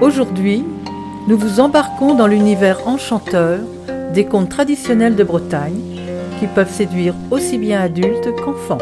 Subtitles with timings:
[0.00, 0.64] Aujourd'hui,
[1.28, 3.60] nous vous embarquons dans l'univers enchanteur
[4.14, 5.78] des contes traditionnels de Bretagne
[6.38, 8.78] qui peuvent séduire aussi bien adultes qu'enfants.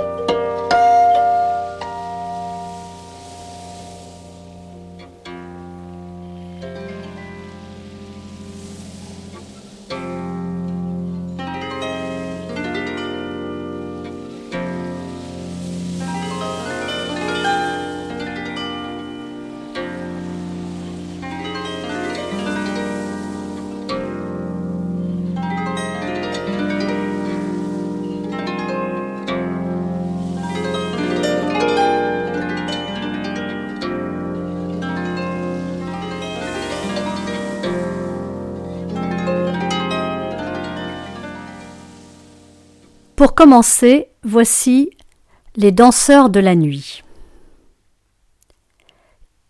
[43.19, 44.91] Pour commencer, voici
[45.56, 47.03] les danseurs de la nuit.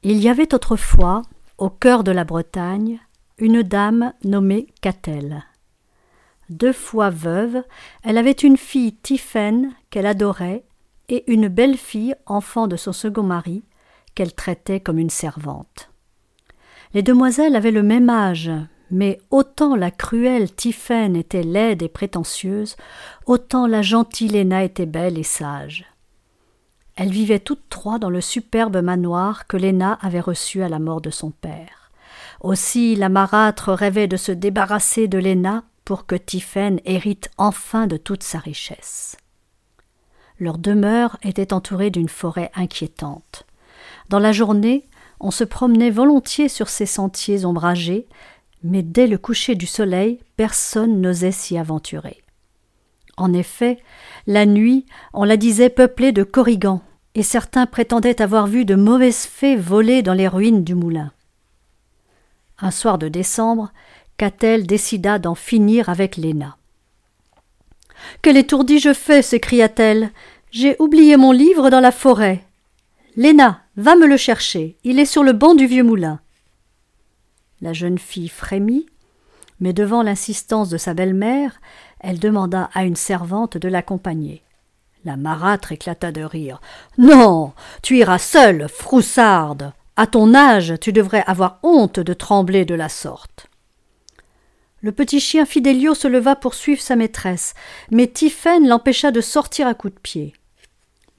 [0.02, 1.20] Il y avait autrefois,
[1.58, 2.98] au cœur de la Bretagne,
[3.36, 5.44] une dame nommée Catel.
[6.48, 7.62] Deux fois veuve,
[8.02, 10.64] elle avait une fille Tiphaine qu'elle adorait
[11.10, 13.64] et une belle fille, enfant de son second mari,
[14.14, 15.90] qu'elle traitait comme une servante.
[16.94, 18.50] Les demoiselles avaient le même âge,
[18.90, 22.76] mais autant la cruelle Tiphaine était laide et prétentieuse,
[23.26, 25.84] autant la gentille Léna était belle et sage.
[26.96, 31.00] Elles vivaient toutes trois dans le superbe manoir que Léna avait reçu à la mort
[31.00, 31.92] de son père.
[32.40, 37.96] Aussi la marâtre rêvait de se débarrasser de Léna pour que Tiphaine hérite enfin de
[37.96, 39.16] toute sa richesse.
[40.40, 43.44] Leur demeure était entourée d'une forêt inquiétante.
[44.08, 44.88] Dans la journée,
[45.20, 48.06] on se promenait volontiers sur ces sentiers ombragés,
[48.62, 52.22] mais dès le coucher du soleil, personne n'osait s'y aventurer.
[53.16, 53.78] En effet,
[54.26, 56.82] la nuit, on la disait peuplée de corrigans,
[57.14, 61.12] et certains prétendaient avoir vu de mauvaises fées voler dans les ruines du moulin.
[62.60, 63.72] Un soir de décembre,
[64.16, 66.56] Catel décida d'en finir avec Léna.
[68.22, 70.10] Quel étourdi je fais s'écria-t-elle.
[70.50, 72.44] J'ai oublié mon livre dans la forêt.
[73.16, 74.76] Léna, va me le chercher.
[74.84, 76.20] Il est sur le banc du vieux moulin.
[77.60, 78.86] La jeune fille frémit,
[79.60, 81.60] mais devant l'insistance de sa belle-mère,
[82.00, 84.42] elle demanda à une servante de l'accompagner.
[85.04, 86.60] La marâtre éclata de rire.
[86.96, 87.52] Non.
[87.82, 89.72] Tu iras seule, froussarde.
[89.96, 93.48] À ton âge, tu devrais avoir honte de trembler de la sorte.
[94.80, 97.54] Le petit chien Fidelio se leva pour suivre sa maîtresse,
[97.90, 100.34] mais Tiphaine l'empêcha de sortir à coups de pied.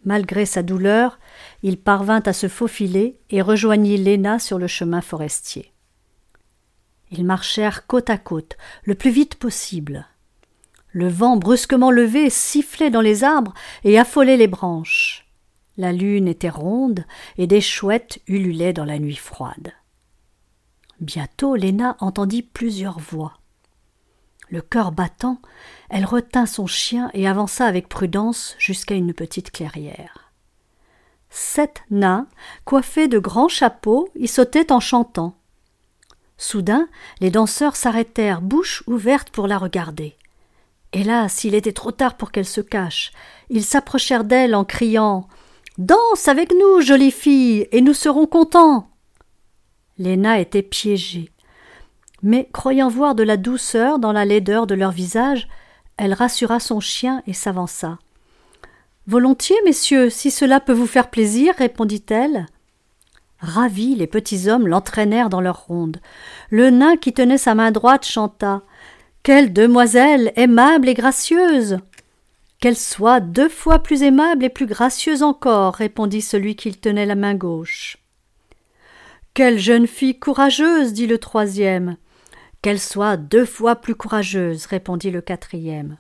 [0.06, 1.20] Malgré sa douleur,
[1.62, 5.74] il parvint à se faufiler et rejoignit Léna sur le chemin forestier.
[7.12, 10.08] Ils marchèrent côte à côte, le plus vite possible.
[10.92, 15.28] Le vent brusquement levé sifflait dans les arbres et affolait les branches.
[15.78, 17.06] La lune était ronde
[17.38, 19.72] et des chouettes ululaient dans la nuit froide.
[21.00, 23.40] Bientôt Léna entendit plusieurs voix.
[24.50, 25.40] Le cœur battant,
[25.90, 30.34] elle retint son chien et avança avec prudence jusqu'à une petite clairière.
[31.30, 32.28] Sept nains,
[32.66, 35.39] coiffés de grands chapeaux, y sautaient en chantant.
[36.40, 36.88] Soudain,
[37.20, 40.16] les danseurs s'arrêtèrent, bouche ouverte, pour la regarder.
[40.94, 43.12] Hélas, il était trop tard pour qu'elle se cache.
[43.50, 45.28] Ils s'approchèrent d'elle en criant
[45.78, 48.90] Danse avec nous, jolie fille, et nous serons contents.
[49.98, 51.30] Léna était piégée.
[52.24, 55.48] Mais croyant voir de la douceur dans la laideur de leur visage,
[55.98, 58.00] elle rassura son chien et s'avança.
[59.08, 62.46] Volontiers, messieurs, si cela peut vous faire plaisir, répondit-elle.
[63.40, 65.98] Ravis, les petits hommes l'entraînèrent dans leur ronde.
[66.50, 68.64] Le nain qui tenait sa main droite chanta.
[69.24, 71.80] Quelle demoiselle aimable et gracieuse.
[72.60, 77.16] Qu'elle soit deux fois plus aimable et plus gracieuse encore, répondit celui qui tenait la
[77.16, 77.98] main gauche.
[79.34, 81.96] Quelle jeune fille courageuse, dit le troisième.
[82.62, 85.98] Qu'elle soit deux fois plus courageuse, répondit le quatrième.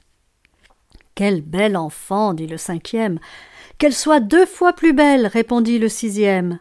[1.16, 3.20] Quel bel enfant, dit le cinquième.
[3.78, 6.60] Qu'elle soit deux fois plus belle, répondit le sixième.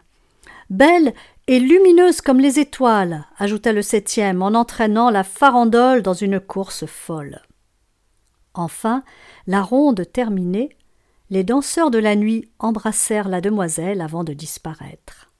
[0.70, 1.14] Belle
[1.46, 6.84] et lumineuse comme les étoiles, ajouta le septième en entraînant la farandole dans une course
[6.84, 7.40] folle.
[8.52, 9.02] Enfin,
[9.46, 10.76] la ronde terminée,
[11.30, 15.30] les danseurs de la nuit embrassèrent la demoiselle avant de disparaître.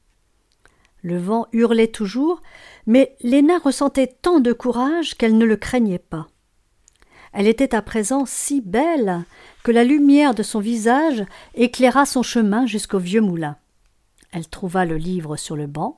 [1.03, 2.41] Le vent hurlait toujours,
[2.87, 6.27] mais Léna ressentait tant de courage qu'elle ne le craignait pas.
[7.33, 9.25] Elle était à présent si belle
[9.63, 13.57] que la lumière de son visage éclaira son chemin jusqu'au vieux moulin.
[14.31, 15.97] Elle trouva le livre sur le banc,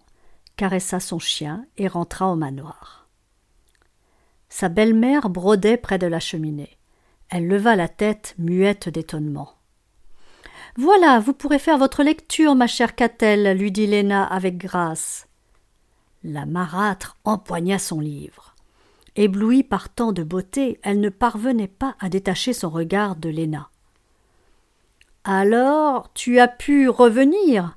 [0.56, 3.08] caressa son chien et rentra au manoir.
[4.48, 6.76] Sa belle-mère brodait près de la cheminée.
[7.28, 9.54] Elle leva la tête, muette d'étonnement.
[10.76, 15.26] Voilà, vous pourrez faire votre lecture, ma chère Catel, lui dit Léna avec grâce.
[16.22, 18.54] La marâtre empoigna son livre.
[19.16, 23.70] Éblouie par tant de beauté, elle ne parvenait pas à détacher son regard de Léna.
[25.24, 27.76] Alors, tu as pu revenir?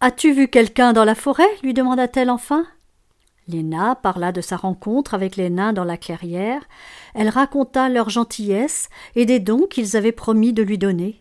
[0.00, 2.66] As-tu vu quelqu'un dans la forêt lui demanda-t-elle enfin.
[3.48, 6.68] Léna parla de sa rencontre avec les nains dans la clairière.
[7.14, 11.20] Elle raconta leur gentillesse et des dons qu'ils avaient promis de lui donner.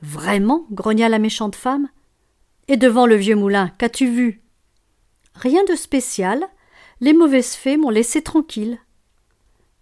[0.00, 0.66] Vraiment?
[0.70, 1.88] grogna la méchante femme.
[2.68, 4.42] Et devant le vieux moulin, qu'as-tu vu?
[5.34, 6.46] Rien de spécial.
[7.00, 8.78] Les mauvaises fées m'ont laissé tranquille.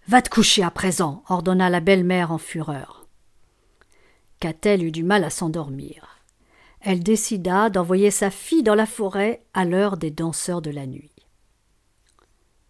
[0.09, 3.07] Va te coucher à présent, ordonna la belle-mère en fureur.
[4.41, 6.18] Catel eut du mal à s'endormir?
[6.81, 11.13] Elle décida d'envoyer sa fille dans la forêt à l'heure des danseurs de la nuit.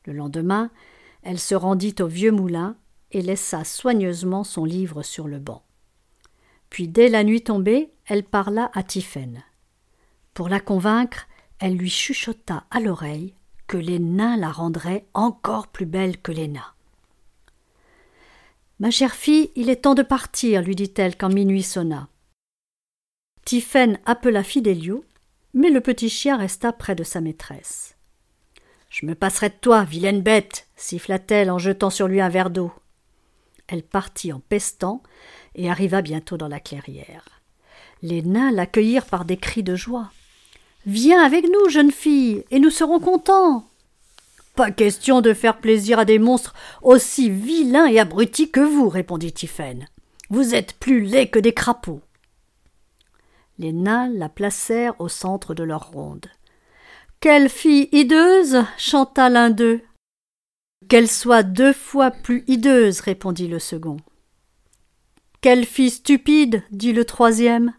[0.06, 0.70] Le lendemain,
[1.22, 2.76] elle se rendit au vieux moulin
[3.10, 5.62] et laissa soigneusement son livre sur le banc.
[6.70, 9.43] Puis, dès la nuit tombée, elle parla à Tiphaine.
[10.34, 11.26] Pour la convaincre,
[11.58, 13.34] elle lui chuchota à l'oreille
[13.66, 16.72] que les nains la rendraient encore plus belle que les nains.
[18.81, 22.08] Ma chère fille, il est temps de partir, lui dit-elle quand minuit sonna.
[23.44, 25.05] Tiphaine appela Fidelio,
[25.55, 27.96] mais le petit chien resta près de sa maîtresse.
[28.90, 32.73] Je me passerai de toi, vilaine bête siffla-t-elle en jetant sur lui un verre d'eau.
[33.67, 35.02] Elle partit en pestant
[35.55, 37.43] et arriva bientôt dans la clairière.
[38.02, 40.11] Les nains l'accueillirent par des cris de joie.
[40.87, 43.69] Viens avec nous, jeune fille, et nous serons contents.
[44.55, 49.32] Pas question de faire plaisir à des monstres aussi vilains et abrutis que vous, répondit
[49.32, 49.87] Tiphaine.
[50.31, 52.00] Vous êtes plus laids que des crapauds.
[53.58, 56.26] Les nains la placèrent au centre de leur ronde.
[57.20, 59.82] Quelle fille hideuse chanta l'un d'eux.
[60.88, 63.96] Qu'elle soit deux fois plus hideuse, répondit le second.
[65.40, 67.75] Quelle fille stupide, dit le troisième.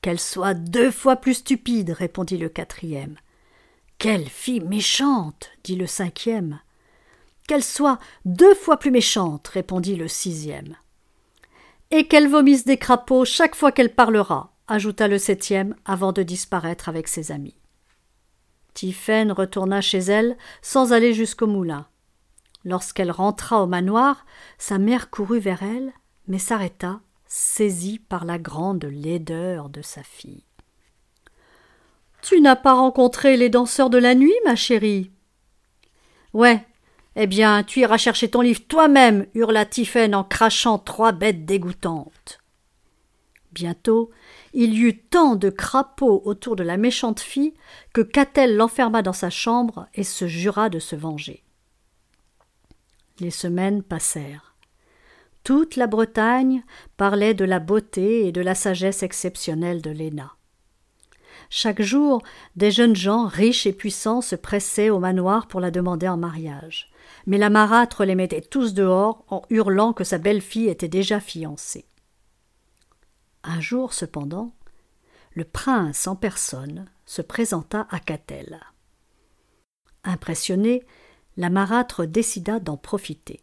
[0.00, 3.16] Qu'elle soit deux fois plus stupide, répondit le quatrième.
[3.98, 6.60] Quelle fille méchante, dit le cinquième.
[7.48, 10.76] Qu'elle soit deux fois plus méchante, répondit le sixième.
[11.90, 16.88] Et qu'elle vomisse des crapauds chaque fois qu'elle parlera, ajouta le septième avant de disparaître
[16.88, 17.56] avec ses amis.
[18.74, 21.86] Tiphaine retourna chez elle sans aller jusqu'au moulin.
[22.64, 24.24] Lorsqu'elle rentra au manoir,
[24.58, 25.92] sa mère courut vers elle,
[26.26, 30.44] mais s'arrêta, saisie par la grande laideur de sa fille.
[32.22, 35.10] Tu n'as pas rencontré les danseurs de la nuit, ma chérie
[36.32, 36.64] Ouais.
[37.16, 42.40] Eh bien, tu iras chercher ton livre toi-même, hurla Tiphaine en crachant trois bêtes dégoûtantes.
[43.54, 44.10] Bientôt,
[44.52, 47.54] il y eut tant de crapauds autour de la méchante fille
[47.92, 51.44] que Catel l'enferma dans sa chambre et se jura de se venger.
[53.20, 54.56] Les semaines passèrent.
[55.44, 56.64] Toute la Bretagne
[56.96, 60.32] parlait de la beauté et de la sagesse exceptionnelle de Léna.
[61.48, 62.22] Chaque jour,
[62.56, 66.90] des jeunes gens riches et puissants se pressaient au manoir pour la demander en mariage.
[67.26, 71.86] Mais la marâtre les mettait tous dehors en hurlant que sa belle-fille était déjà fiancée.
[73.46, 74.54] Un jour cependant,
[75.34, 78.58] le prince en personne se présenta à Catel.
[80.02, 80.82] Impressionnée,
[81.36, 83.42] la marâtre décida d'en profiter.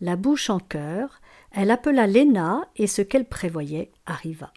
[0.00, 1.20] La bouche en cœur,
[1.52, 4.52] elle appela Léna et ce qu'elle prévoyait arriva.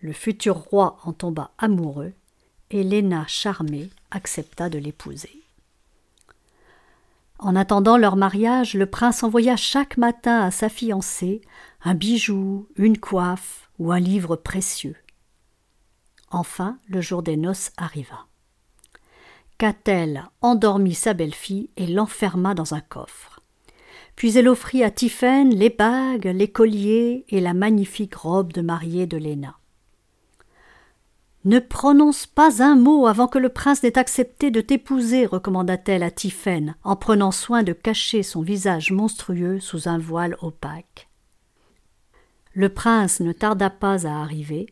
[0.00, 2.12] Le futur roi en tomba amoureux
[2.70, 5.42] et Léna, charmée, accepta de l'épouser.
[7.38, 11.40] En attendant leur mariage, le prince envoya chaque matin à sa fiancée
[11.82, 14.96] un bijou, une coiffe ou un livre précieux.
[16.30, 18.26] Enfin, le jour des noces arriva.
[19.56, 23.40] Catel endormit sa belle-fille et l'enferma dans un coffre.
[24.14, 29.06] Puis elle offrit à Tiphaine les bagues, les colliers et la magnifique robe de mariée
[29.06, 29.58] de Léna.
[31.44, 36.10] Ne prononce pas un mot avant que le prince n'ait accepté de t'épouser, recommanda-t-elle à
[36.10, 41.07] Tiphaine, en prenant soin de cacher son visage monstrueux sous un voile opaque.
[42.58, 44.66] Le prince ne tarda pas à arriver.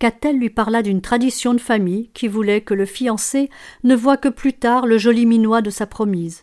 [0.00, 3.50] Catel lui parla d'une tradition de famille qui voulait que le fiancé
[3.84, 6.42] ne voie que plus tard le joli minois de sa promise.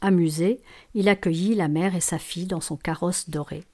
[0.00, 0.62] Amusé,
[0.94, 3.64] il accueillit la mère et sa fille dans son carrosse doré.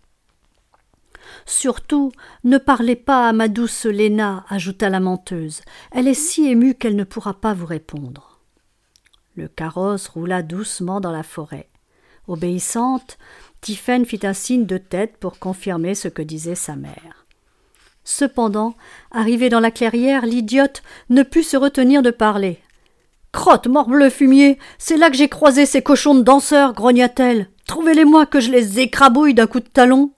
[1.46, 2.10] Surtout,
[2.42, 5.60] ne parlez pas à ma douce Léna, ajouta la menteuse.
[5.92, 8.40] Elle est si émue qu'elle ne pourra pas vous répondre.
[9.36, 11.68] Le carrosse roula doucement dans la forêt.
[12.28, 13.18] Obéissante,
[13.60, 17.26] Tiphaine fit un signe de tête pour confirmer ce que disait sa mère.
[18.04, 18.74] Cependant,
[19.10, 22.58] arrivée dans la clairière, l'idiote ne put se retenir de parler.
[23.32, 27.48] Crotte, morbleu fumier, c'est là que j'ai croisé ces cochons de danseurs, grogna-t-elle.
[27.66, 30.12] Trouvez-les-moi que je les écrabouille d'un coup de talon.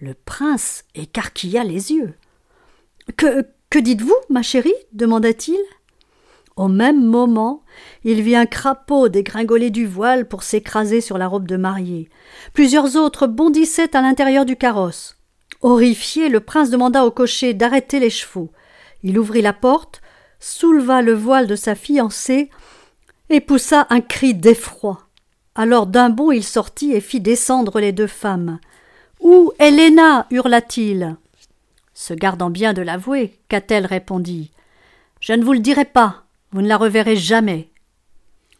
[0.00, 2.14] Le prince écarquilla les yeux.
[3.16, 4.74] Que, que dites-vous, ma chérie?
[4.92, 5.58] demanda-t-il.
[6.56, 7.62] Au même moment,
[8.02, 12.08] il vit un crapaud dégringoler du voile pour s'écraser sur la robe de mariée.
[12.54, 15.18] Plusieurs autres bondissaient à l'intérieur du carrosse.
[15.60, 18.50] Horrifié, le prince demanda au cocher d'arrêter les chevaux.
[19.02, 20.00] Il ouvrit la porte,
[20.40, 22.48] souleva le voile de sa fiancée
[23.28, 25.00] et poussa un cri d'effroi.
[25.54, 28.60] Alors d'un bond il sortit et fit descendre les deux femmes.
[29.20, 31.16] Où Helena hurla-t-il.
[31.92, 34.46] Se gardant bien de l'avouer, qu'a-t-elle répondu
[35.20, 36.25] Je ne vous le dirai pas,
[36.56, 37.70] vous ne la reverrez jamais.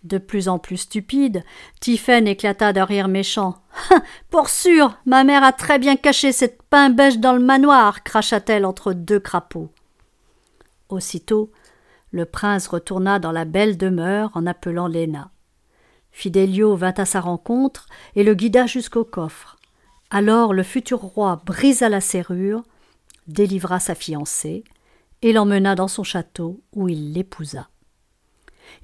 [0.05, 1.43] De plus en plus stupide,
[1.81, 3.62] Tiphaine éclata d'un rire méchant.
[4.31, 8.67] Pour sûr, ma mère a très bien caché cette pain bêche dans le manoir, cracha-t-elle
[8.67, 9.71] entre deux crapauds.
[10.91, 11.50] Aussitôt,
[12.11, 15.31] le prince retourna dans la belle demeure en appelant Léna.
[16.11, 19.57] Fidelio vint à sa rencontre et le guida jusqu'au coffre.
[20.11, 22.62] Alors le futur roi brisa la serrure,
[23.26, 24.65] délivra sa fiancée,
[25.23, 27.71] et l'emmena dans son château où il l'épousa.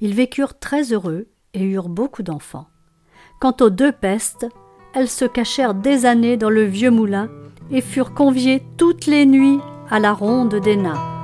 [0.00, 2.68] Ils vécurent très heureux et eurent beaucoup d'enfants.
[3.40, 4.46] Quant aux deux pestes,
[4.94, 7.28] elles se cachèrent des années dans le vieux moulin
[7.70, 9.58] et furent conviées toutes les nuits
[9.90, 11.21] à la ronde des nains.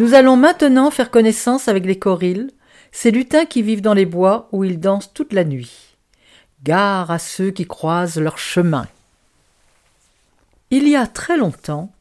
[0.00, 2.46] Nous allons maintenant faire connaissance avec les corilles,
[2.90, 5.98] ces lutins qui vivent dans les bois où ils dansent toute la nuit.
[6.62, 8.88] Gare à ceux qui croisent leur chemin.
[10.70, 11.92] Il y a très longtemps,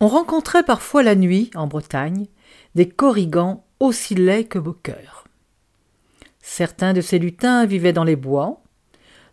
[0.00, 2.26] on rencontrait parfois la nuit, en Bretagne,
[2.74, 5.24] des corrigans aussi laids que beaux cœurs.
[6.42, 8.62] Certains de ces lutins vivaient dans les bois,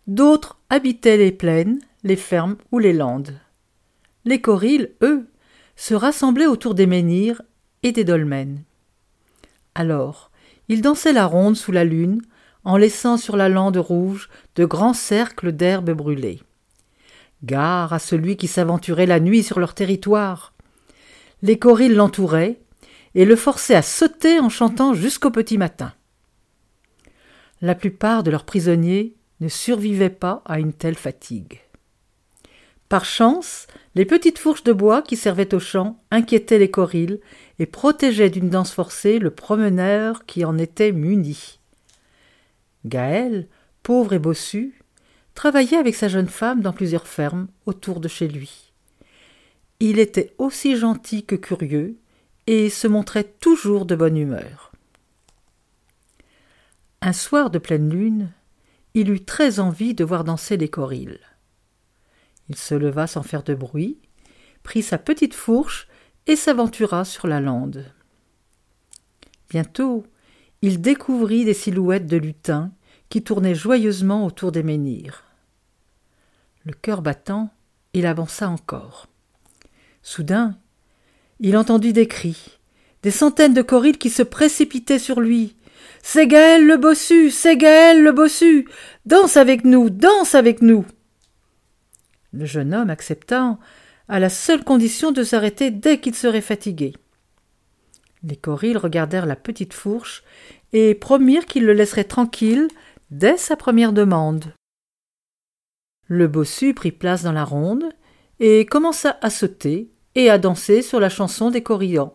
[0.06, 3.36] d'autres habitaient les plaines, les fermes ou les landes.
[4.24, 5.26] Les corilles, eux,
[5.74, 7.42] se rassemblaient autour des menhirs
[7.82, 8.62] et des dolmens.
[9.74, 10.30] Alors,
[10.68, 12.22] ils dansaient la ronde sous la lune,
[12.64, 16.40] en laissant sur la lande rouge de grands cercles d'herbes brûlées.
[17.44, 20.52] Gare à celui qui s'aventurait la nuit sur leur territoire.
[21.42, 22.60] Les corilles l'entouraient
[23.14, 25.92] et le forçaient à sauter en chantant jusqu'au petit matin.
[27.60, 31.60] La plupart de leurs prisonniers ne survivaient pas à une telle fatigue.
[32.88, 37.20] Par chance, les petites fourches de bois qui servaient au chant inquiétaient les corilles
[37.58, 41.58] et protégeaient d'une danse forcée le promeneur qui en était muni.
[42.86, 43.48] Gaël,
[43.82, 44.80] pauvre et bossu,
[45.34, 48.72] travaillait avec sa jeune femme dans plusieurs fermes autour de chez lui.
[49.80, 51.96] Il était aussi gentil que curieux
[52.46, 54.72] et se montrait toujours de bonne humeur.
[57.00, 58.30] Un soir de pleine lune,
[58.94, 61.18] il eut très envie de voir danser les corilles.
[62.52, 63.96] Il se leva sans faire de bruit,
[64.62, 65.88] prit sa petite fourche
[66.26, 67.86] et s'aventura sur la lande.
[69.48, 70.04] Bientôt,
[70.60, 72.70] il découvrit des silhouettes de lutins
[73.08, 75.24] qui tournaient joyeusement autour des menhirs.
[76.64, 77.48] Le cœur battant,
[77.94, 79.06] il avança encore.
[80.02, 80.58] Soudain,
[81.40, 82.58] il entendit des cris,
[83.02, 85.56] des centaines de corilles qui se précipitaient sur lui.
[86.02, 88.68] C'est Gaël le bossu, c'est Gaël le bossu.
[89.06, 90.84] Danse avec nous, danse avec nous.
[92.32, 93.58] Le jeune homme accepta,
[94.08, 96.92] à la seule condition de s'arrêter dès qu'il serait fatigué.
[98.22, 100.22] Les corilles regardèrent la petite fourche
[100.72, 102.68] et promirent qu'ils le laisseraient tranquille
[103.10, 104.52] dès sa première demande.
[106.06, 107.84] Le bossu prit place dans la ronde
[108.40, 112.14] et commença à sauter et à danser sur la chanson des corillants.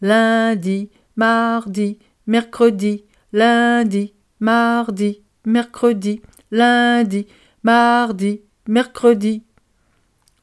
[0.00, 7.26] Lundi, mardi, mercredi, lundi, mardi, mercredi, lundi,
[7.62, 9.42] mardi, mercredi.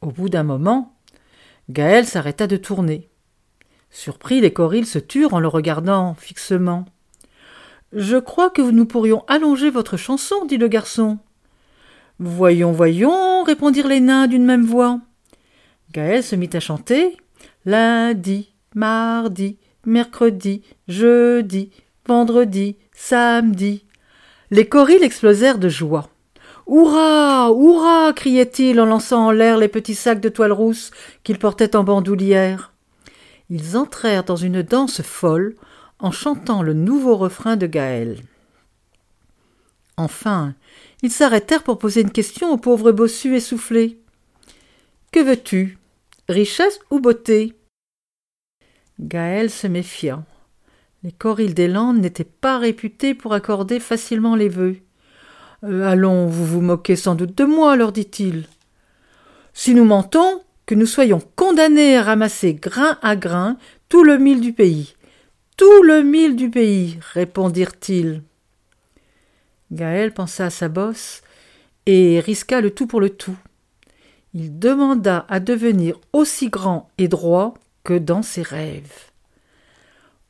[0.02, 0.96] Au bout d'un moment,
[1.70, 3.10] Gaël s'arrêta de tourner.
[3.90, 6.86] Surpris, les corilles se turent en le regardant fixement.
[7.92, 11.18] Je crois que nous pourrions allonger votre chanson, dit le garçon.
[12.20, 15.00] Voyons, voyons, répondirent les nains d'une même voix.
[15.92, 17.18] Gaël se mit à chanter.
[17.66, 21.72] Lundi, mardi, mercredi, jeudi,
[22.06, 23.86] vendredi, samedi.
[24.52, 26.10] Les corilles explosèrent de joie.
[26.72, 30.92] Hurrah Hurrah criait-il en lançant en l'air les petits sacs de toile rousse
[31.24, 32.74] qu'ils portaient en bandoulière.
[33.50, 35.56] Ils entrèrent dans une danse folle
[35.98, 38.22] en chantant le nouveau refrain de Gaël.
[39.98, 40.54] Enfin,
[41.02, 44.00] ils s'arrêtèrent pour poser une question au pauvre bossu essoufflé.
[45.12, 45.80] Que veux-tu?
[46.30, 47.56] Richesse ou beauté?
[49.00, 50.24] Gaël se méfia.
[51.04, 54.78] Les Corilles des Landes n'étaient pas réputés pour accorder facilement les vœux.
[55.64, 58.48] Euh, allons, vous vous moquez sans doute de moi, leur dit-il.
[59.54, 63.58] Si nous mentons, que nous soyons condamnés à ramasser grain à grain
[63.90, 64.94] tout le mille du pays.
[65.58, 68.22] Tout le mille du pays, répondirent-ils.
[69.72, 71.24] Gaël pensa à sa bosse
[71.88, 73.36] et risqua le tout pour le tout.
[74.36, 79.10] Il demanda à devenir aussi grand et droit que dans ses rêves.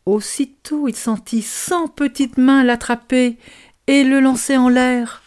[0.06, 3.38] Aussitôt il sentit cent petites mains l'attraper
[3.90, 5.24] et le lancer en l'air.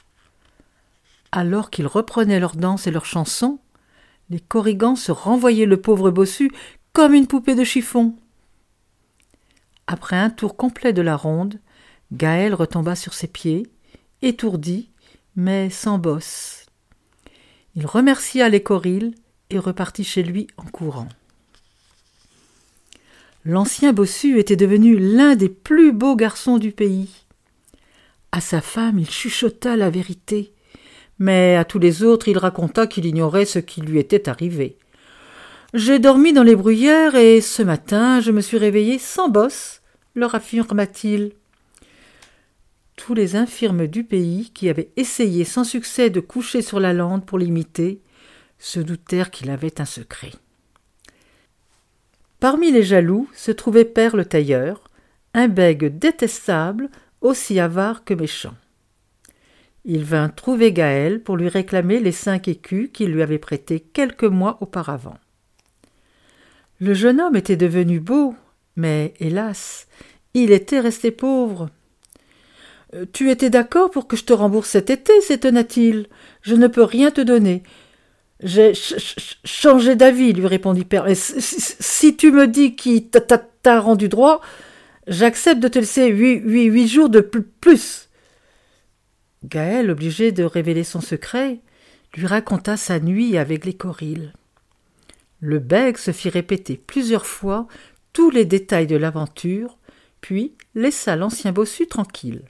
[1.32, 3.58] Alors qu'ils reprenaient leur danse et leur chanson,
[4.30, 6.48] les corrigans se renvoyaient le pauvre bossu
[6.92, 8.14] comme une poupée de chiffon.
[9.88, 11.58] Après un tour complet de la ronde,
[12.12, 13.66] Gaël retomba sur ses pieds,
[14.22, 14.90] étourdi,
[15.34, 16.66] mais sans bosse.
[17.74, 19.16] Il remercia les corilles
[19.50, 21.08] et repartit chez lui en courant.
[23.44, 27.21] L'ancien bossu était devenu l'un des plus beaux garçons du pays.
[28.32, 30.52] À sa femme, il chuchota la vérité
[31.22, 34.76] mais à tous les autres il raconta qu'il ignorait ce qui lui était arrivé.
[35.72, 39.82] J'ai dormi dans les bruyères et ce matin je me suis réveillé sans bosse,
[40.16, 41.32] leur affirma-t-il.
[42.96, 47.24] Tous les infirmes du pays, qui avaient essayé sans succès de coucher sur la lande
[47.24, 48.00] pour l'imiter,
[48.58, 50.32] se doutèrent qu'il avait un secret.
[52.40, 54.90] Parmi les jaloux se trouvait Père le tailleur,
[55.34, 56.90] un bègue détestable,
[57.22, 58.54] aussi avare que méchant.
[59.84, 64.24] Il vint trouver Gaël pour lui réclamer les cinq écus qu'il lui avait prêtés quelques
[64.24, 65.18] mois auparavant.
[66.80, 68.34] Le jeune homme était devenu beau,
[68.76, 69.86] mais hélas,
[70.34, 71.68] il était resté pauvre.
[72.94, 76.06] Euh, tu étais d'accord pour que je te rembourse cet été, s'étonna-t-il.
[76.42, 77.62] Je ne peux rien te donner.
[78.42, 78.72] J'ai
[79.44, 81.06] changé d'avis, lui répondit Père.
[81.14, 84.40] Si, si, tu me dis qui t'a rendu droit,
[85.06, 88.08] j'accepte de te laisser huit, huit, huit jours de plus.
[89.44, 91.60] Gaël, obligé de révéler son secret,
[92.14, 94.32] lui raconta sa nuit avec les corilles.
[95.40, 97.66] Le bègue se fit répéter plusieurs fois
[98.12, 99.78] tous les détails de l'aventure,
[100.20, 102.42] puis laissa l'ancien bossu tranquille.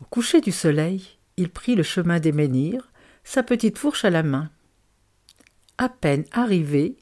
[0.00, 1.06] Au coucher du soleil,
[1.36, 2.90] il prit le chemin des menhirs,
[3.24, 4.50] sa petite fourche à la main.
[5.76, 6.96] À peine arrivé,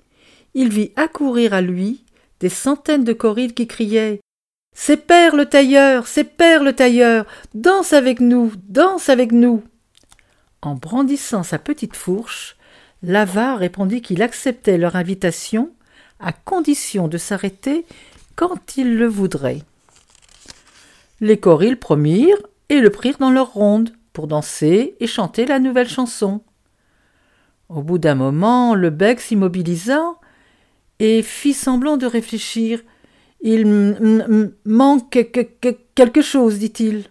[0.54, 2.04] il vit accourir à lui
[2.40, 4.20] des centaines de corilles qui criaient
[4.72, 9.62] c'est Père le tailleur, c'est Père le tailleur, danse avec nous, danse avec nous.
[10.62, 12.56] En brandissant sa petite fourche,
[13.02, 15.70] l'avare répondit qu'il acceptait leur invitation
[16.20, 17.84] à condition de s'arrêter
[18.36, 19.62] quand il le voudrait.
[21.20, 25.88] Les corilles promirent et le prirent dans leur ronde pour danser et chanter la nouvelle
[25.88, 26.42] chanson.
[27.68, 30.14] Au bout d'un moment, le bec s'immobilisa
[31.00, 32.80] et fit semblant de réfléchir.
[33.40, 35.10] Il manque
[35.94, 37.04] quelque chose, dit-il.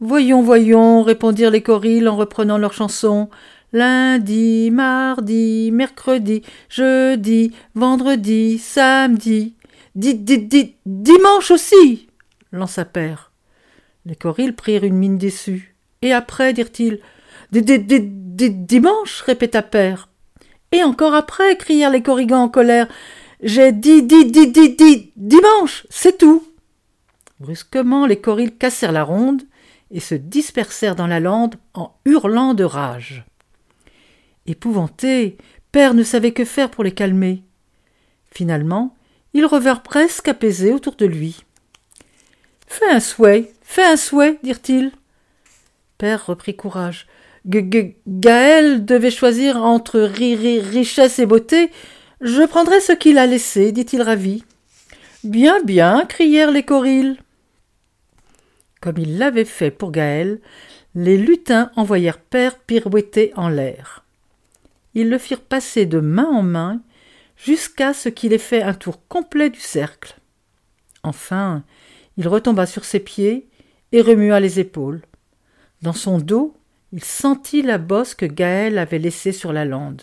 [0.00, 3.28] Voyons, voyons, répondirent les corilles en reprenant leur chanson.
[3.72, 9.54] Lundi, mardi, mercredi, jeudi, vendredi, samedi.
[9.94, 12.08] Di, di, di, dimanche aussi
[12.54, 13.32] lança Père.
[14.06, 15.74] Les corilles prirent une mine déçue.
[16.02, 17.00] Et après, dirent-ils.
[17.50, 20.08] Dimanche répéta Père.
[20.74, 22.88] Et encore après, crièrent les corrigans en colère.
[23.40, 26.44] J'ai dit, dit, dit, dit, dit, dimanche, c'est tout.
[27.38, 29.42] Brusquement, les corilles cassèrent la ronde
[29.92, 33.24] et se dispersèrent dans la lande en hurlant de rage.
[34.46, 35.38] Épouvanté,
[35.70, 37.44] Père ne savait que faire pour les calmer.
[38.32, 38.96] Finalement,
[39.32, 41.44] ils revinrent presque apaisés autour de lui.
[42.66, 44.90] Fais un souhait, fais un souhait, dirent-ils.
[45.98, 47.06] Père reprit courage.
[47.46, 51.70] Gaël devait choisir entre richesse et beauté.
[52.20, 54.44] Je prendrai ce qu'il a laissé, dit-il ravi.
[55.24, 57.18] Bien, bien, crièrent les corilles.
[58.80, 60.40] Comme il l'avait fait pour Gaël,
[60.94, 64.04] les lutins envoyèrent Père pirouetter en l'air.
[64.94, 66.80] Ils le firent passer de main en main
[67.36, 70.16] jusqu'à ce qu'il ait fait un tour complet du cercle.
[71.02, 71.64] Enfin,
[72.16, 73.48] il retomba sur ses pieds
[73.92, 75.02] et remua les épaules.
[75.82, 76.56] Dans son dos,
[76.94, 80.02] il sentit la bosse que Gaël avait laissée sur la lande.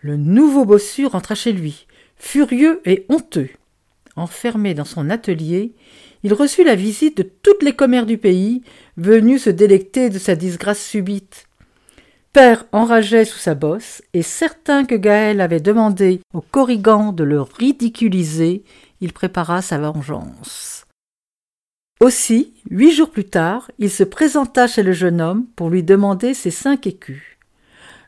[0.00, 3.50] Le nouveau bossu rentra chez lui, furieux et honteux.
[4.16, 5.72] Enfermé dans son atelier,
[6.24, 8.62] il reçut la visite de toutes les commères du pays,
[8.96, 11.46] venues se délecter de sa disgrâce subite.
[12.32, 17.40] Père enrageait sous sa bosse, et certain que Gaël avait demandé au Corrigan de le
[17.40, 18.64] ridiculiser,
[19.00, 20.85] il prépara sa vengeance.
[22.00, 26.34] Aussi, huit jours plus tard, il se présenta chez le jeune homme pour lui demander
[26.34, 27.38] ses cinq écus.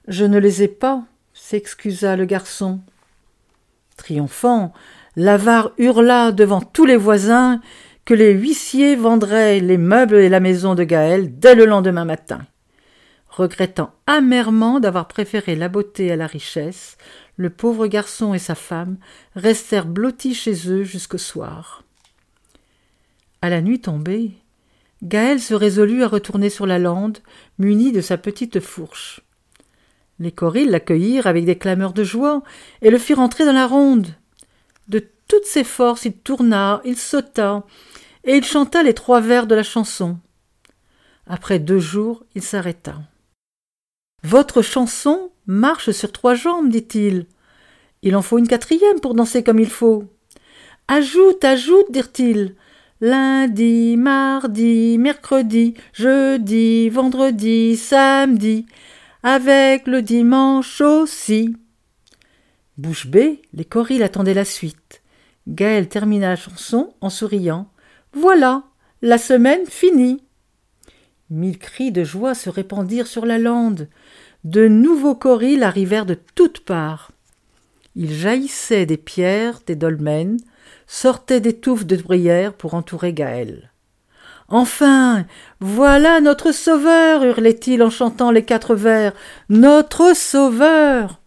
[0.08, 2.80] Je ne les ai pas, s'excusa le garçon.
[3.96, 4.74] Triomphant,
[5.16, 7.62] l'avare hurla devant tous les voisins
[8.04, 12.46] que les huissiers vendraient les meubles et la maison de Gaël dès le lendemain matin.
[13.28, 16.98] Regrettant amèrement d'avoir préféré la beauté à la richesse,
[17.36, 18.98] le pauvre garçon et sa femme
[19.34, 21.84] restèrent blottis chez eux jusqu'au soir.
[23.40, 24.32] À la nuit tombée,
[25.02, 27.18] Gaël se résolut à retourner sur la lande,
[27.58, 29.20] muni de sa petite fourche.
[30.18, 32.42] Les corilles l'accueillirent avec des clameurs de joie
[32.82, 34.08] et le firent entrer dans la ronde.
[34.88, 37.64] De toutes ses forces, il tourna, il sauta,
[38.24, 40.18] et il chanta les trois vers de la chanson.
[41.28, 42.96] Après deux jours, il s'arrêta.
[44.24, 47.26] Votre chanson marche sur trois jambes, dit-il.
[48.02, 50.04] Il en faut une quatrième pour danser comme il faut.
[50.88, 52.56] Ajoute, ajoute, dirent-ils
[53.00, 58.66] lundi, mardi, mercredi, jeudi, vendredi, samedi,
[59.22, 61.56] avec le dimanche aussi.
[62.76, 65.02] Bouche bée, les corilles attendaient la suite.
[65.46, 67.70] Gaël termina la chanson en souriant.
[68.12, 68.64] Voilà,
[69.02, 70.22] la semaine finie.
[71.30, 73.88] Mille cris de joie se répandirent sur la lande.
[74.44, 77.12] De nouveaux corilles arrivèrent de toutes parts.
[77.96, 80.38] Ils jaillissaient des pierres, des dolmens,
[80.86, 83.70] sortaient des touffes de bruyère pour entourer Gaël.
[84.48, 85.26] Enfin.
[85.60, 87.24] Voilà notre sauveur.
[87.24, 89.12] hurlait-il en chantant les quatre vers.
[89.48, 91.20] Notre sauveur.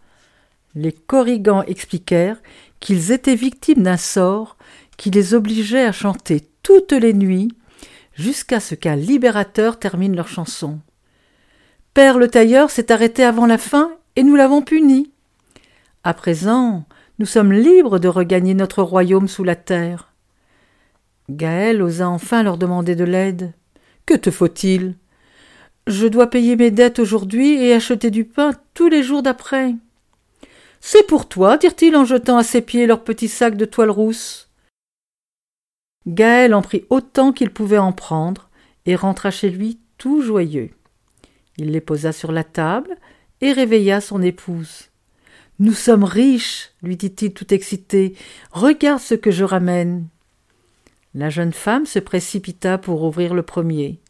[0.74, 2.42] Les corrigans expliquèrent
[2.80, 4.56] qu'ils étaient victimes d'un sort
[4.96, 7.52] qui les obligeait à chanter toutes les nuits
[8.14, 10.80] jusqu'à ce qu'un libérateur termine leur chanson.
[11.94, 15.12] Père le tailleur s'est arrêté avant la fin et nous l'avons puni.
[16.04, 16.84] À présent,
[17.18, 20.12] nous sommes libres de regagner notre royaume sous la terre.
[21.30, 23.52] Gaël osa enfin leur demander de l'aide.
[24.06, 24.96] Que te faut-il?
[25.86, 29.74] Je dois payer mes dettes aujourd'hui et acheter du pain tous les jours d'après.
[30.80, 34.50] C'est pour toi, dirent-ils en jetant à ses pieds leur petit sac de toile rousse.
[36.06, 38.50] Gaël en prit autant qu'il pouvait en prendre
[38.86, 40.70] et rentra chez lui tout joyeux.
[41.56, 42.96] Il les posa sur la table
[43.40, 44.91] et réveilla son épouse.
[45.62, 48.16] Nous sommes riches, lui dit-il tout excité.
[48.50, 50.08] Regarde ce que je ramène.
[51.14, 54.00] La jeune femme se précipita pour ouvrir le premier.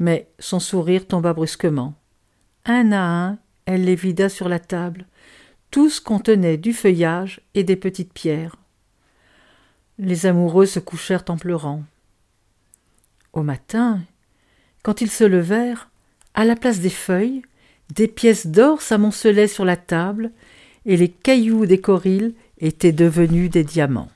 [0.00, 1.94] Mais son sourire tomba brusquement.
[2.64, 5.06] Un à un, elle les vida sur la table.
[5.70, 8.56] Tous contenaient du feuillage et des petites pierres.
[10.00, 11.84] Les amoureux se couchèrent en pleurant.
[13.32, 14.00] Au matin,
[14.82, 15.90] quand ils se levèrent,
[16.34, 17.42] à la place des feuilles,
[17.94, 20.32] des pièces d'or s'amoncelaient sur la table
[20.86, 24.08] et les cailloux des corilles étaient devenus des diamants.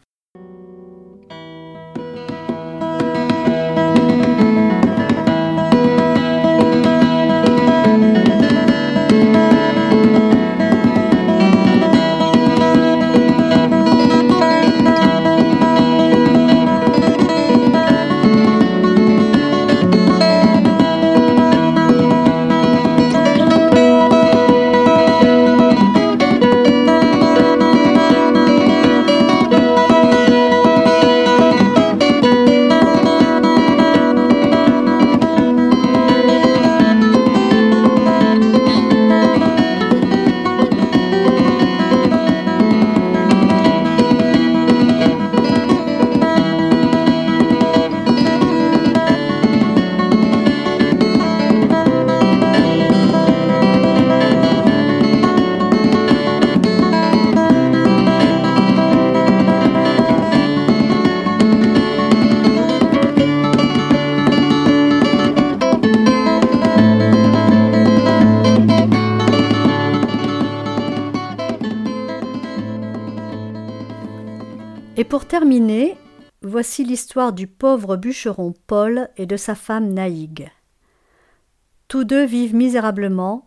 [75.39, 75.99] Terminer,
[76.41, 80.51] voici l'histoire du pauvre bûcheron Paul et de sa femme Naïg.
[81.89, 83.47] Tous deux vivent misérablement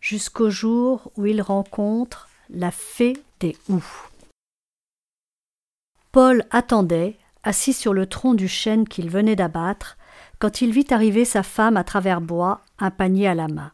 [0.00, 3.86] jusqu'au jour où ils rencontrent la fée des houx.
[6.10, 9.96] Paul attendait, assis sur le tronc du chêne qu'il venait d'abattre,
[10.40, 13.70] quand il vit arriver sa femme à travers bois, un panier à la main.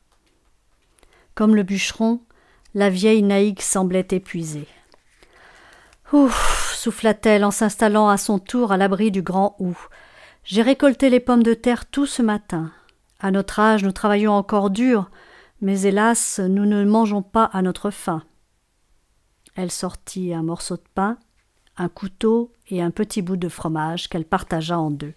[1.35, 2.21] Comme le bûcheron,
[2.75, 4.69] la vieille Naïg semblait épuisée.
[6.15, 9.77] Ouf souffla-t-elle en s'installant à son tour à l'abri du grand hou.
[10.45, 12.71] J'ai récolté les pommes de terre tout ce matin.
[13.19, 15.11] À notre âge, nous travaillons encore dur,
[15.61, 18.23] mais hélas, nous ne mangeons pas à notre faim.
[19.57, 21.19] Elle sortit un morceau de pain,
[21.77, 25.15] un couteau et un petit bout de fromage qu'elle partagea en deux.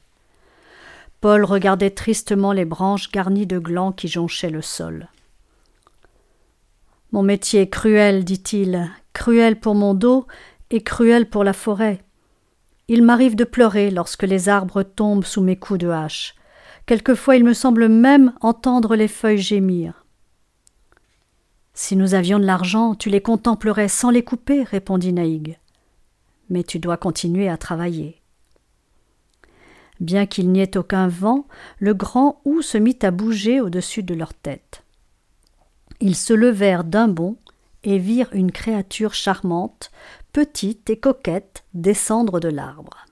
[1.22, 5.10] Paul regardait tristement les branches garnies de glands qui jonchaient le sol.
[7.12, 10.26] Mon métier est cruel, dit-il, cruel pour mon dos
[10.72, 12.04] et cruel pour la forêt.
[12.88, 16.36] Il m'arrive de pleurer lorsque les arbres tombent sous mes coups de hache.
[16.86, 20.06] Quelquefois il me semble même entendre les feuilles gémir.
[21.74, 25.60] Si nous avions de l'argent, tu les contemplerais sans les couper, répondit Naïg.
[26.50, 28.22] Mais tu dois continuer à travailler.
[30.00, 31.48] Bien qu'il n'y ait aucun vent,
[31.80, 34.84] le grand hou se mit à bouger au-dessus de leur tête.
[36.00, 37.36] Ils se levèrent d'un bond
[37.84, 39.92] et virent une créature charmante,
[40.38, 43.08] petite et coquette, descendre de l'arbre.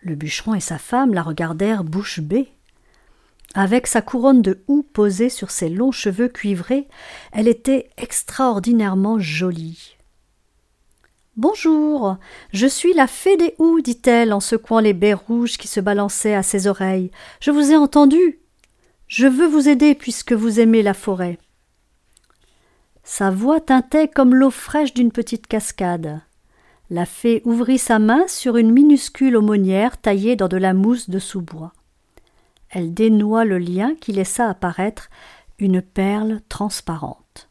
[0.00, 2.48] Le bûcheron et sa femme la regardèrent bouche bée.
[3.52, 6.88] Avec sa couronne de houx posée sur ses longs cheveux cuivrés,
[7.32, 9.98] elle était extraordinairement jolie.
[11.36, 12.16] Bonjour,
[12.50, 16.34] je suis la fée des houx, dit-elle en secouant les baies rouges qui se balançaient
[16.34, 17.10] à ses oreilles.
[17.40, 18.40] Je vous ai entendu.
[19.06, 21.38] Je veux vous aider puisque vous aimez la forêt.
[23.08, 26.20] Sa voix tintait comme l'eau fraîche d'une petite cascade.
[26.90, 31.20] La fée ouvrit sa main sur une minuscule aumônière taillée dans de la mousse de
[31.20, 31.72] sous-bois.
[32.68, 35.08] Elle dénoua le lien qui laissa apparaître
[35.60, 37.48] une perle transparente.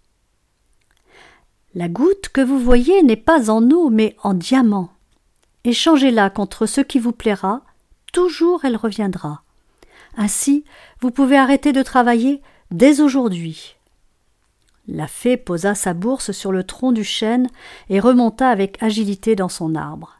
[1.74, 4.89] La goutte que vous voyez n'est pas en eau, mais en diamant.
[5.63, 7.62] Échangez-la contre ce qui vous plaira,
[8.12, 9.41] toujours elle reviendra.
[10.18, 10.65] Ainsi,
[11.00, 12.41] vous pouvez arrêter de travailler
[12.72, 13.78] dès aujourd'hui.
[14.88, 17.48] La fée posa sa bourse sur le tronc du chêne
[17.89, 20.19] et remonta avec agilité dans son arbre.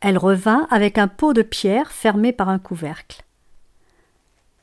[0.00, 3.22] Elle revint avec un pot de pierre fermé par un couvercle.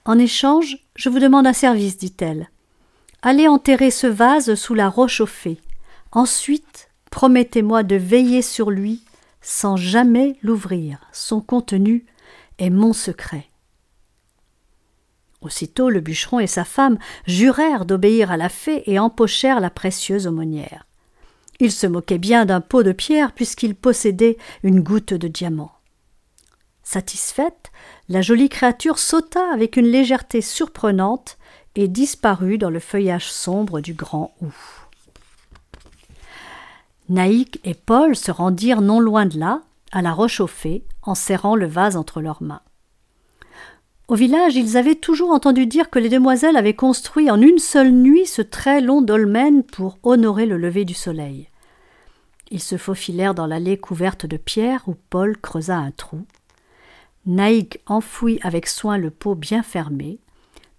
[0.05, 2.49] En échange, je vous demande un service, dit-elle.
[3.23, 5.59] Allez enterrer ce vase sous la roche au fée.
[6.11, 9.03] Ensuite, promettez-moi de veiller sur lui
[9.41, 10.99] sans jamais l'ouvrir.
[11.11, 12.05] Son contenu
[12.57, 13.50] est mon secret.
[15.41, 20.27] Aussitôt le bûcheron et sa femme jurèrent d'obéir à la fée et empochèrent la précieuse
[20.27, 20.85] aumônière.
[21.59, 25.71] Ils se moquaient bien d'un pot de pierre puisqu'il possédait une goutte de diamant.
[26.83, 27.71] Satisfaite,
[28.09, 31.37] la jolie créature sauta avec une légèreté surprenante
[31.75, 34.53] et disparut dans le feuillage sombre du grand hou.
[37.09, 40.41] Naïk et Paul se rendirent non loin de là, à la roche
[41.03, 42.61] en serrant le vase entre leurs mains.
[44.11, 47.93] Au village, ils avaient toujours entendu dire que les demoiselles avaient construit en une seule
[47.93, 51.47] nuit ce très long dolmen pour honorer le lever du soleil.
[52.49, 56.25] Ils se faufilèrent dans l'allée couverte de pierres où Paul creusa un trou.
[57.25, 60.19] Naïk enfouit avec soin le pot bien fermé,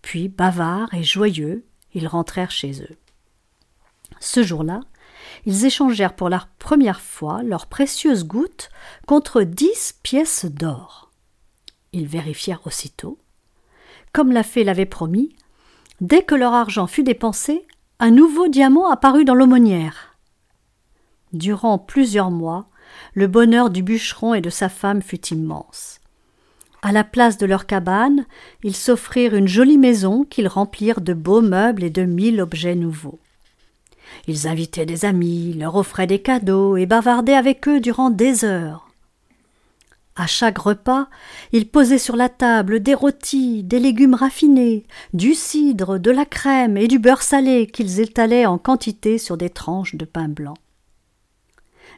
[0.02, 1.64] puis, bavards et joyeux,
[1.94, 2.96] ils rentrèrent chez eux.
[4.20, 4.80] Ce jour-là,
[5.46, 8.68] ils échangèrent pour la première fois leurs précieuses gouttes
[9.06, 11.10] contre dix pièces d'or.
[11.94, 13.18] Ils vérifièrent aussitôt.
[14.12, 15.34] Comme la fée l'avait promis,
[16.00, 17.66] dès que leur argent fut dépensé,
[17.98, 20.16] un nouveau diamant apparut dans l'aumônière.
[21.32, 22.66] Durant plusieurs mois,
[23.14, 26.00] le bonheur du bûcheron et de sa femme fut immense.
[26.82, 28.26] À la place de leur cabane,
[28.64, 33.20] ils s'offrirent une jolie maison qu'ils remplirent de beaux meubles et de mille objets nouveaux.
[34.26, 38.91] Ils invitaient des amis, leur offraient des cadeaux et bavardaient avec eux durant des heures.
[40.14, 41.08] À chaque repas,
[41.52, 46.76] ils posaient sur la table des rôtis, des légumes raffinés, du cidre, de la crème
[46.76, 50.54] et du beurre salé qu'ils étalaient en quantité sur des tranches de pain blanc.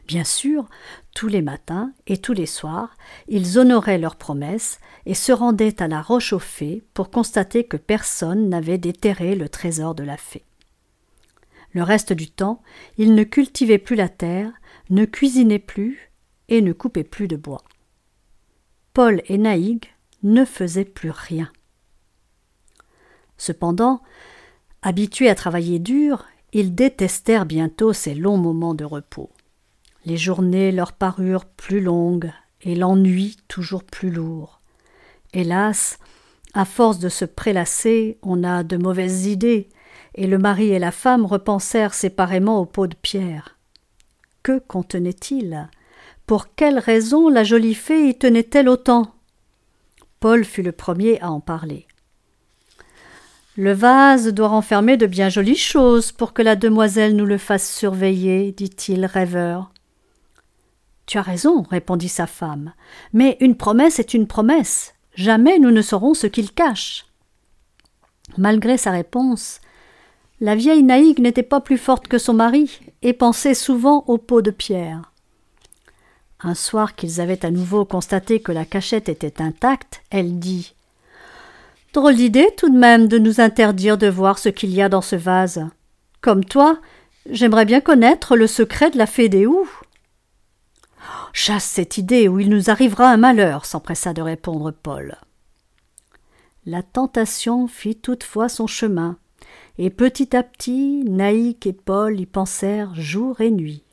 [0.07, 0.69] Bien sûr,
[1.13, 2.95] tous les matins et tous les soirs,
[3.27, 7.77] ils honoraient leurs promesses et se rendaient à la roche aux fées pour constater que
[7.77, 10.45] personne n'avait déterré le trésor de la fée.
[11.73, 12.61] Le reste du temps,
[12.97, 14.53] ils ne cultivaient plus la terre,
[14.89, 16.11] ne cuisinaient plus
[16.47, 17.63] et ne coupaient plus de bois.
[18.95, 21.51] Paul et Naïg ne faisaient plus rien.
[23.37, 24.01] Cependant,
[24.81, 29.29] habitués à travailler dur, ils détestèrent bientôt ces longs moments de repos.
[30.05, 32.31] Les journées leur parurent plus longues
[32.61, 34.61] et l'ennui toujours plus lourd.
[35.33, 35.99] Hélas,
[36.53, 39.67] à force de se prélasser, on a de mauvaises idées,
[40.13, 43.57] et le mari et la femme repensèrent séparément au pot de pierre.
[44.41, 45.67] Que contenait-il
[46.25, 49.13] Pour quelle raison la jolie fée y tenait-elle autant?
[50.19, 51.85] Paul fut le premier à en parler.
[53.57, 57.71] Le vase doit renfermer de bien jolies choses pour que la demoiselle nous le fasse
[57.71, 59.71] surveiller, dit-il rêveur.
[61.05, 62.73] Tu as raison, répondit sa femme,
[63.13, 64.95] mais une promesse est une promesse.
[65.13, 67.05] Jamais nous ne saurons ce qu'il cache.
[68.37, 69.61] Malgré sa réponse,
[70.41, 74.41] la vieille naïgue n'était pas plus forte que son mari et pensait souvent au pot
[74.41, 75.13] de pierre.
[76.41, 80.75] Un soir qu'ils avaient à nouveau constaté que la cachette était intacte, elle dit
[81.93, 85.01] Drôle d'idée tout de même de nous interdire de voir ce qu'il y a dans
[85.01, 85.65] ce vase.
[86.19, 86.79] Comme toi,
[87.29, 89.69] j'aimerais bien connaître le secret de la fée des houes.
[91.31, 95.17] Chasse cette idée ou il nous arrivera un malheur, s'empressa de répondre Paul.
[96.65, 99.17] La tentation fit toutefois son chemin,
[99.77, 103.84] et petit à petit Naïk et Paul y pensèrent jour et nuit.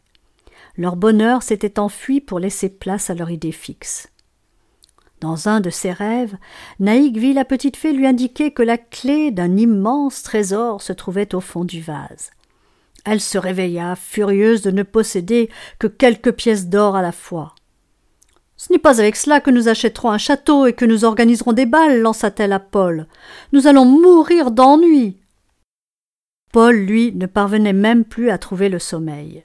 [0.77, 4.09] Leur bonheur s'était enfui pour laisser place à leur idée fixe.
[5.21, 6.37] Dans un de ses rêves,
[6.81, 11.35] Naïk vit la petite fée lui indiquer que la clé d'un immense trésor se trouvait
[11.35, 12.31] au fond du vase.
[13.05, 17.55] Elle se réveilla, furieuse de ne posséder que quelques pièces d'or à la fois.
[18.57, 21.67] Ce n'est pas avec cela que nous achèterons un château et que nous organiserons des
[21.67, 23.07] balles, lança-t-elle à Paul.
[23.53, 25.19] Nous allons mourir d'ennui.
[26.53, 29.45] Paul, lui, ne parvenait même plus à trouver le sommeil.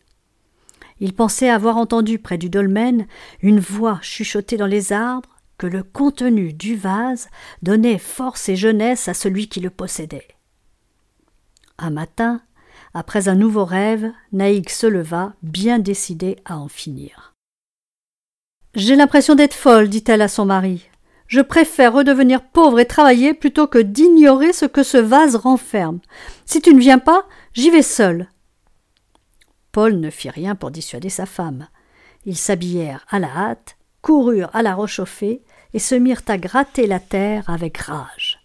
[1.00, 3.08] Il pensait avoir entendu près du dolmen
[3.42, 7.30] une voix chuchoter dans les arbres que le contenu du vase
[7.62, 10.28] donnait force et jeunesse à celui qui le possédait.
[11.78, 12.42] Un matin,
[12.94, 17.34] après un nouveau rêve, Naïg se leva, bien décidée à en finir.
[18.76, 20.90] J'ai l'impression d'être folle, dit-elle à son mari.
[21.28, 26.00] Je préfère redevenir pauvre et travailler plutôt que d'ignorer ce que ce vase renferme.
[26.46, 28.30] Si tu ne viens pas, j'y vais seule.
[29.78, 31.68] Paul ne fit rien pour dissuader sa femme.
[32.26, 37.00] Ils s'habillèrent à la hâte, coururent à la rechauffée et se mirent à gratter la
[37.00, 38.40] terre avec rage.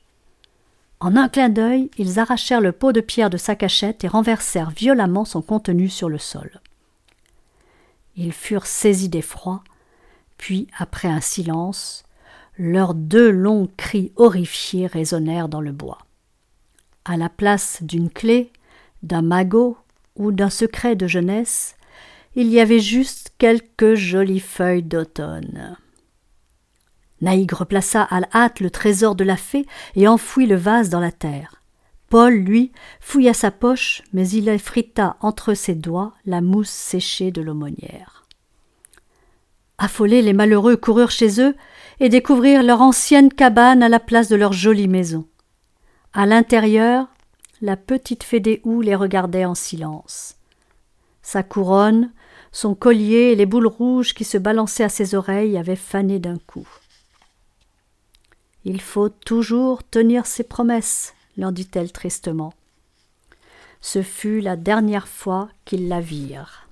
[1.00, 4.72] En un clin d'œil, ils arrachèrent le pot de pierre de sa cachette et renversèrent
[4.72, 6.60] violemment son contenu sur le sol.
[8.14, 9.64] Ils furent saisis d'effroi,
[10.36, 12.04] puis, après un silence,
[12.58, 16.00] leurs deux longs cris horrifiés résonnèrent dans le bois.
[17.06, 18.52] À la place d'une clé,
[19.02, 19.78] d'un magot
[20.16, 21.76] ou d'un secret de jeunesse,
[22.34, 25.76] il y avait juste quelques jolies feuilles d'automne.
[27.20, 31.00] Naïg replaça à la hâte le trésor de la fée et enfouit le vase dans
[31.00, 31.62] la terre.
[32.08, 37.40] Paul, lui, fouilla sa poche, mais il effrita entre ses doigts la mousse séchée de
[37.40, 38.26] l'aumônière.
[39.78, 41.56] Affolés, les malheureux coururent chez eux
[42.00, 45.26] et découvrirent leur ancienne cabane à la place de leur jolie maison.
[46.12, 47.08] À l'intérieur,
[47.62, 48.26] la petite
[48.64, 50.36] houes les regardait en silence.
[51.22, 52.10] Sa couronne,
[52.50, 56.38] son collier et les boules rouges qui se balançaient à ses oreilles avaient fané d'un
[56.38, 56.68] coup.
[58.64, 62.52] Il faut toujours tenir ses promesses, leur dit-elle tristement.
[63.80, 66.68] Ce fut la dernière fois qu'ils la virent.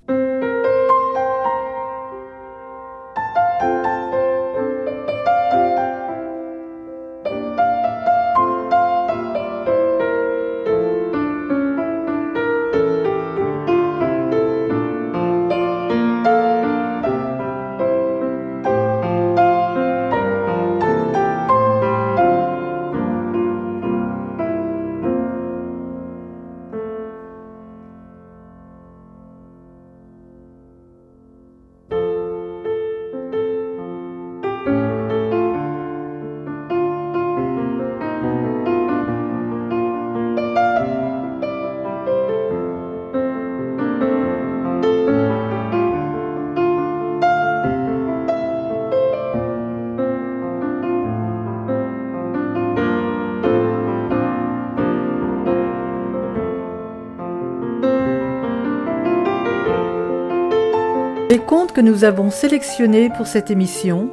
[61.31, 64.09] Les contes que nous avons sélectionnés pour cette émission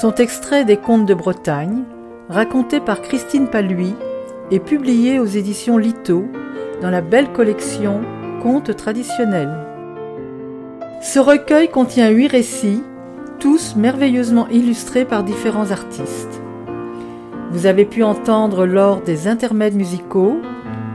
[0.00, 1.82] sont extraits des contes de Bretagne,
[2.30, 3.94] racontés par Christine Paluy
[4.50, 6.24] et publiés aux éditions Lito
[6.80, 8.00] dans la belle collection
[8.42, 9.54] Contes traditionnels.
[11.02, 12.82] Ce recueil contient huit récits,
[13.38, 16.40] tous merveilleusement illustrés par différents artistes.
[17.50, 20.38] Vous avez pu entendre lors des intermèdes musicaux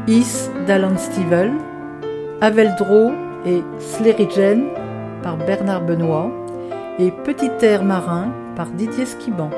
[0.08, 1.52] Is d'Alan Stivell,
[2.42, 3.12] Aveldro
[3.46, 4.81] et Slerigen
[5.22, 6.30] par Bernard Benoît
[7.00, 9.50] et Petit air marin par Didier Skiban.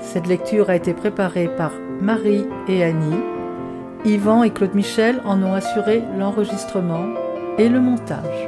[0.00, 3.20] Cette lecture a été préparée par Marie et Annie.
[4.04, 7.04] Yvan et Claude Michel en ont assuré l'enregistrement
[7.58, 8.47] et le montage.